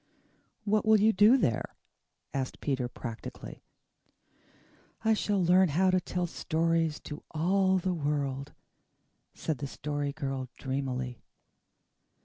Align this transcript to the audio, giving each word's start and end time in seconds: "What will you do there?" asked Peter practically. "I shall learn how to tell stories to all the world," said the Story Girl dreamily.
"What 0.63 0.83
will 0.83 0.99
you 0.99 1.13
do 1.13 1.37
there?" 1.37 1.75
asked 2.33 2.59
Peter 2.59 2.87
practically. 2.87 3.61
"I 5.05 5.13
shall 5.13 5.39
learn 5.45 5.69
how 5.69 5.91
to 5.91 6.01
tell 6.01 6.25
stories 6.25 6.99
to 7.01 7.21
all 7.29 7.77
the 7.77 7.93
world," 7.93 8.51
said 9.35 9.59
the 9.59 9.67
Story 9.67 10.11
Girl 10.11 10.49
dreamily. 10.57 11.21